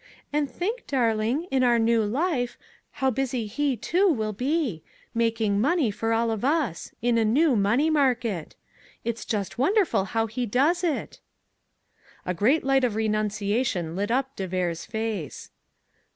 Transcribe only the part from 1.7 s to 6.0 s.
new life, how busy he, too, will be making money